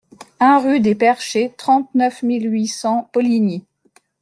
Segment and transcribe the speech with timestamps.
[0.39, 3.67] un rue des Perchées, trente-neuf mille huit cents Poligny